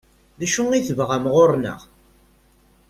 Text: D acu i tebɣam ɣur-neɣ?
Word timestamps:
D 0.39 0.41
acu 0.45 0.63
i 0.71 0.79
tebɣam 0.87 1.25
ɣur-neɣ? 1.33 1.79